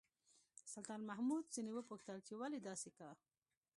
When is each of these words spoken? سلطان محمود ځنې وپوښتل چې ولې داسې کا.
سلطان 0.73 1.01
محمود 1.09 1.43
ځنې 1.53 1.71
وپوښتل 1.75 2.17
چې 2.27 2.33
ولې 2.41 2.59
داسې 2.67 2.89
کا. 2.97 3.09